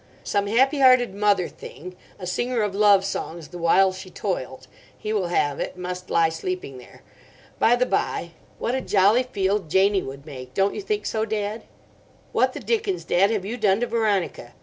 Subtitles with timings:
[0.23, 4.65] 'Some happy hearted Mother Thing—a singer of love songs the while she toiled,'
[4.97, 7.03] he will have it, must lie sleeping there.
[7.59, 10.55] By the bye, what a jolly field Janie would make!
[10.55, 11.65] Don't you think so, Dad?
[12.31, 14.55] "What the dickens, Dad, have you done to Veronica?